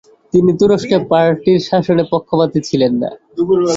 তিনি 0.33 0.51
তুরস্কে 0.59 0.97
পার্টির 1.11 1.59
শাসনের 1.69 2.07
পক্ষপাতি 2.13 2.59
ছিলেন 2.67 2.93
না। 3.01 3.09